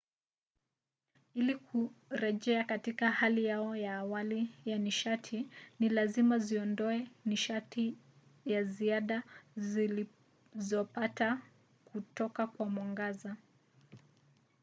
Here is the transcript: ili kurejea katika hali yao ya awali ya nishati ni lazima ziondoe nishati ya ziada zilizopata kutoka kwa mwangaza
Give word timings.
ili 1.33 1.55
kurejea 1.55 2.63
katika 2.63 3.11
hali 3.11 3.45
yao 3.45 3.75
ya 3.75 3.97
awali 3.97 4.49
ya 4.65 4.77
nishati 4.77 5.47
ni 5.79 5.89
lazima 5.89 6.37
ziondoe 6.39 7.07
nishati 7.25 7.97
ya 8.45 8.63
ziada 8.63 9.23
zilizopata 9.55 11.41
kutoka 11.85 12.47
kwa 12.47 12.65
mwangaza 12.69 13.35